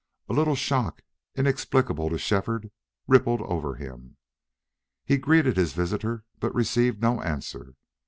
A 0.27 0.33
little 0.33 0.55
shock, 0.55 1.03
inexplicable 1.35 2.09
to 2.09 2.17
Shefford, 2.17 2.71
rippled 3.05 3.43
over 3.43 3.75
him. 3.75 4.17
He 5.05 5.17
greeted 5.17 5.57
his 5.57 5.73
visitor, 5.73 6.25
but 6.39 6.55
received 6.55 7.03
no 7.03 7.21
answer. 7.21 7.75